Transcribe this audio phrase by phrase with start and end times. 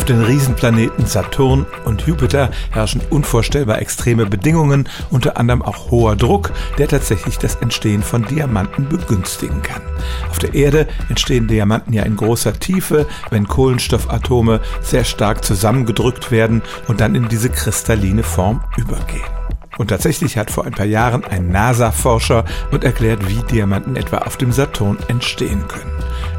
[0.00, 6.52] Auf den Riesenplaneten Saturn und Jupiter herrschen unvorstellbar extreme Bedingungen, unter anderem auch hoher Druck,
[6.78, 9.82] der tatsächlich das Entstehen von Diamanten begünstigen kann.
[10.30, 16.62] Auf der Erde entstehen Diamanten ja in großer Tiefe, wenn Kohlenstoffatome sehr stark zusammengedrückt werden
[16.88, 19.39] und dann in diese kristalline Form übergehen.
[19.80, 24.36] Und tatsächlich hat vor ein paar Jahren ein NASA-Forscher und erklärt, wie Diamanten etwa auf
[24.36, 25.90] dem Saturn entstehen können.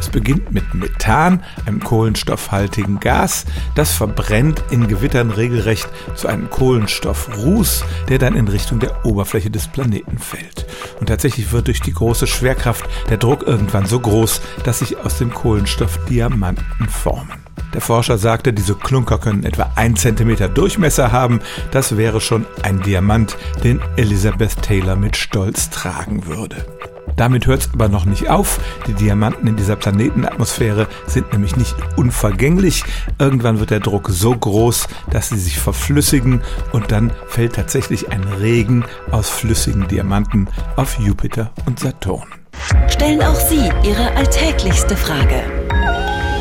[0.00, 3.44] Es beginnt mit Methan, einem kohlenstoffhaltigen Gas.
[3.76, 9.68] Das verbrennt in Gewittern regelrecht zu einem Kohlenstoffruß, der dann in Richtung der Oberfläche des
[9.68, 10.66] Planeten fällt.
[10.98, 15.18] Und tatsächlich wird durch die große Schwerkraft der Druck irgendwann so groß, dass sich aus
[15.18, 17.47] dem Kohlenstoff Diamanten formen.
[17.74, 21.40] Der Forscher sagte, diese Klunker können etwa ein Zentimeter Durchmesser haben.
[21.70, 26.66] Das wäre schon ein Diamant, den Elizabeth Taylor mit Stolz tragen würde.
[27.16, 28.60] Damit hört es aber noch nicht auf.
[28.86, 32.84] Die Diamanten in dieser Planetenatmosphäre sind nämlich nicht unvergänglich.
[33.18, 38.22] Irgendwann wird der Druck so groß, dass sie sich verflüssigen und dann fällt tatsächlich ein
[38.22, 42.28] Regen aus flüssigen Diamanten auf Jupiter und Saturn.
[42.88, 45.67] Stellen auch Sie Ihre alltäglichste Frage